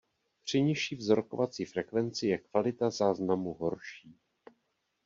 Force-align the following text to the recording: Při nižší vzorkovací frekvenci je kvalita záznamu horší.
Při 0.43 0.61
nižší 0.61 0.95
vzorkovací 0.95 1.65
frekvenci 1.65 2.27
je 2.27 2.37
kvalita 2.37 2.89
záznamu 2.89 3.53
horší. 3.53 4.17